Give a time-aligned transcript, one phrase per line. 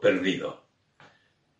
[0.00, 0.64] Perdido.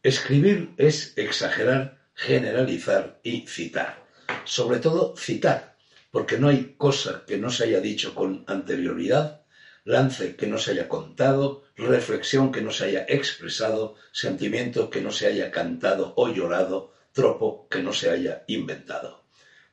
[0.03, 4.06] Escribir es exagerar, generalizar y citar.
[4.44, 5.77] Sobre todo citar,
[6.10, 9.43] porque no hay cosa que no se haya dicho con anterioridad,
[9.84, 15.10] lance que no se haya contado, reflexión que no se haya expresado, sentimiento que no
[15.10, 19.25] se haya cantado o llorado, tropo que no se haya inventado.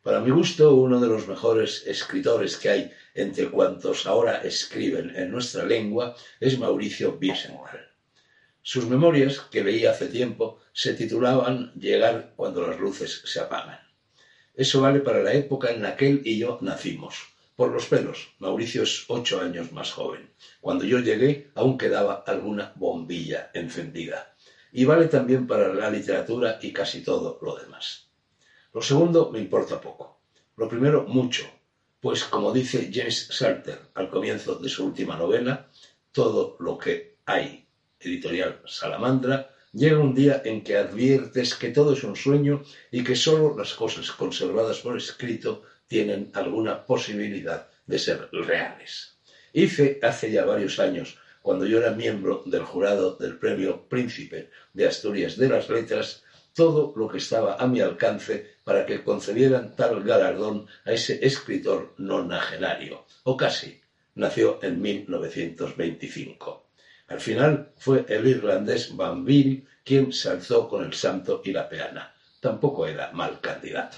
[0.01, 5.31] Para mi gusto, uno de los mejores escritores que hay entre cuantos ahora escriben en
[5.31, 7.92] nuestra lengua es Mauricio Wiesenthal.
[8.65, 13.79] Sus memorias, que leí hace tiempo, se titulaban Llegar cuando las luces se apagan.
[14.55, 17.33] Eso vale para la época en la que él y yo nacimos.
[17.57, 20.29] Por los pelos, Mauricio es ocho años más joven.
[20.61, 24.33] Cuando yo llegué aún quedaba alguna bombilla encendida.
[24.71, 28.07] Y vale también para la literatura y casi todo lo demás.
[28.73, 30.21] Lo segundo me importa poco.
[30.55, 31.43] Lo primero, mucho.
[31.99, 35.69] Pues como dice James Salter al comienzo de su última novela,
[36.13, 37.62] todo lo que hay,
[38.03, 43.15] editorial Salamandra, llega un día en que adviertes que todo es un sueño y que
[43.15, 49.17] sólo las cosas conservadas por escrito tienen alguna posibilidad de ser reales.
[49.51, 54.87] Hice hace ya varios años, cuando yo era miembro del jurado del Premio Príncipe de
[54.87, 60.03] Asturias de las Letras, todo lo que estaba a mi alcance para que concedieran tal
[60.03, 63.81] galardón a ese escritor nonagenario, o casi.
[64.15, 66.62] Nació en 1925.
[67.07, 71.67] Al final fue el irlandés Van Vil quien se alzó con el santo y la
[71.67, 72.13] peana.
[72.39, 73.97] Tampoco era mal candidato.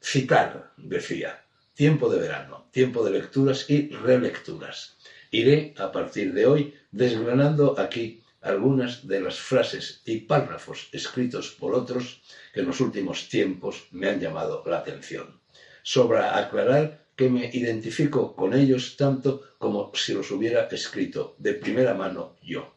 [0.00, 4.96] Citar, decía, tiempo de verano, tiempo de lecturas y relecturas.
[5.30, 11.74] Iré, a partir de hoy, desgranando aquí algunas de las frases y párrafos escritos por
[11.74, 12.22] otros
[12.52, 15.40] que en los últimos tiempos me han llamado la atención.
[15.82, 21.94] Sobra aclarar que me identifico con ellos tanto como si los hubiera escrito de primera
[21.94, 22.74] mano yo.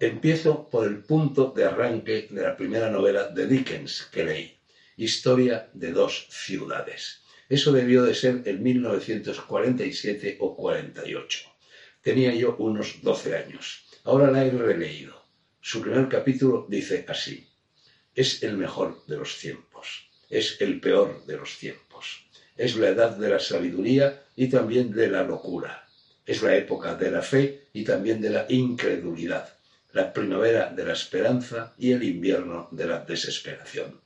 [0.00, 4.58] Empiezo por el punto de arranque de la primera novela de Dickens que leí,
[4.96, 7.22] Historia de dos ciudades.
[7.48, 11.38] Eso debió de ser en 1947 o 48.
[12.02, 13.84] Tenía yo unos 12 años.
[14.04, 15.24] Ahora la he releído.
[15.60, 17.48] Su primer capítulo dice así.
[18.14, 20.10] Es el mejor de los tiempos.
[20.28, 21.87] Es el peor de los tiempos.
[22.58, 25.88] Es la edad de la sabiduría y también de la locura.
[26.26, 29.54] Es la época de la fe y también de la incredulidad.
[29.92, 34.00] La primavera de la esperanza y el invierno de la desesperación.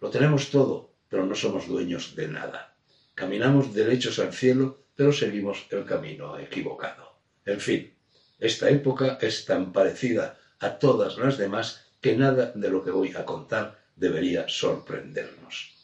[0.00, 2.76] Lo tenemos todo, pero no somos dueños de nada.
[3.16, 7.18] Caminamos derechos al cielo, pero seguimos el camino equivocado.
[7.44, 7.92] En fin,
[8.38, 13.12] esta época es tan parecida a todas las demás que nada de lo que voy
[13.16, 15.77] a contar debería sorprendernos.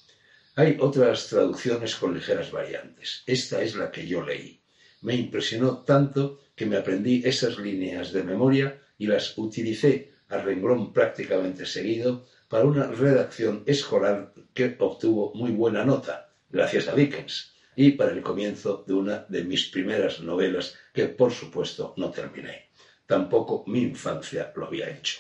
[0.56, 3.24] Hay otras traducciones con ligeras variantes.
[3.26, 4.62] Esta es la que yo leí.
[5.00, 10.92] Me impresionó tanto que me aprendí esas líneas de memoria y las utilicé a renglón
[10.92, 17.90] prácticamente seguido para una redacción escolar que obtuvo muy buena nota, gracias a Dickens, y
[17.90, 22.70] para el comienzo de una de mis primeras novelas que, por supuesto, no terminé.
[23.06, 25.18] Tampoco mi infancia lo había hecho.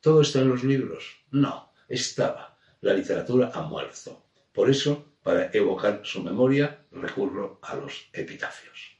[0.00, 1.04] ¿Todo está en los libros?
[1.32, 2.58] No, estaba.
[2.80, 4.23] La literatura ha muerto.
[4.54, 8.94] Por eso, para evocar su memoria, recurro a los epitafios.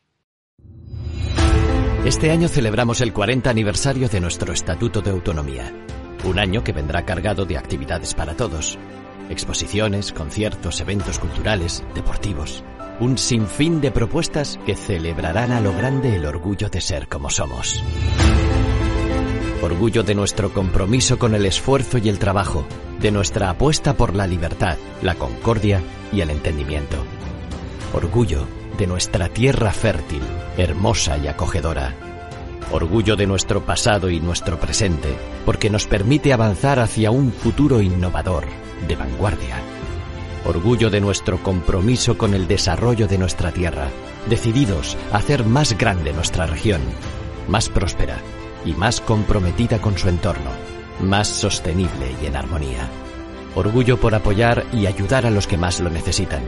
[2.04, 5.72] Este año celebramos el 40 aniversario de nuestro Estatuto de Autonomía.
[6.24, 8.78] Un año que vendrá cargado de actividades para todos.
[9.30, 12.64] Exposiciones, conciertos, eventos culturales, deportivos.
[13.00, 17.82] Un sinfín de propuestas que celebrarán a lo grande el orgullo de ser como somos.
[19.64, 22.66] Orgullo de nuestro compromiso con el esfuerzo y el trabajo,
[23.00, 25.80] de nuestra apuesta por la libertad, la concordia
[26.12, 26.98] y el entendimiento.
[27.94, 28.46] Orgullo
[28.76, 30.20] de nuestra tierra fértil,
[30.58, 31.94] hermosa y acogedora.
[32.72, 35.16] Orgullo de nuestro pasado y nuestro presente,
[35.46, 38.44] porque nos permite avanzar hacia un futuro innovador,
[38.86, 39.56] de vanguardia.
[40.44, 43.88] Orgullo de nuestro compromiso con el desarrollo de nuestra tierra,
[44.28, 46.82] decididos a hacer más grande nuestra región,
[47.48, 48.18] más próspera
[48.64, 50.50] y más comprometida con su entorno,
[51.00, 52.88] más sostenible y en armonía.
[53.54, 56.42] Orgullo por apoyar y ayudar a los que más lo necesitan,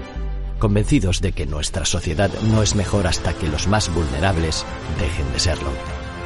[0.58, 4.64] convencidos de que nuestra sociedad no es mejor hasta que los más vulnerables
[4.98, 5.70] dejen de serlo,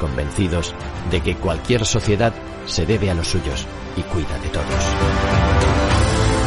[0.00, 0.74] convencidos
[1.10, 2.32] de que cualquier sociedad
[2.66, 3.66] se debe a los suyos
[3.96, 4.84] y cuida de todos.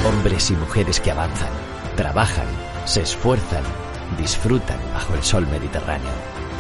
[0.08, 1.52] Hombres y mujeres que avanzan,
[1.96, 2.48] trabajan,
[2.86, 3.64] se esfuerzan,
[4.18, 6.12] disfrutan bajo el sol mediterráneo,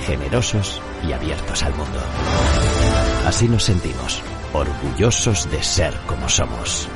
[0.06, 2.00] generosos y abiertos al mundo.
[3.26, 4.22] Así nos sentimos,
[4.54, 6.88] orgullosos de ser como somos.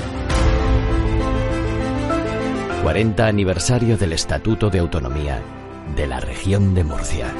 [2.84, 5.42] 40 aniversario del Estatuto de Autonomía
[5.96, 7.34] de la región de Murcia.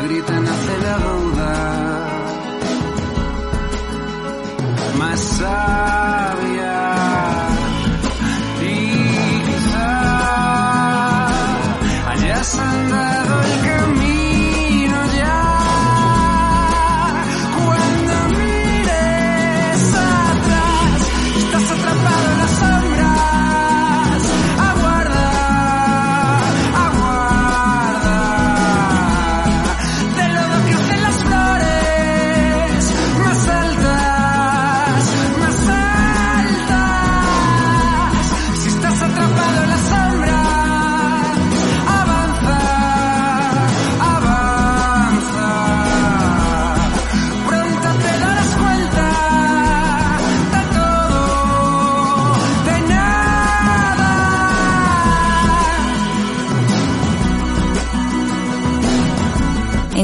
[0.00, 1.52] la gritan hace la duda.
[4.98, 5.42] Más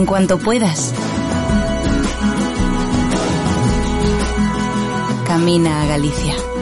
[0.07, 0.93] cuanto puedas.
[5.27, 6.54] Camina a Galicia.